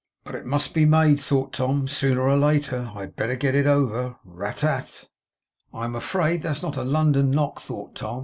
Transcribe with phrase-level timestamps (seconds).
[0.23, 3.53] 'But it must be made,' thought Tom, 'sooner or later; and I had better get
[3.53, 5.07] it over.' Rat tat.
[5.75, 8.19] 'I am afraid that's not a London knock,' thought Tom.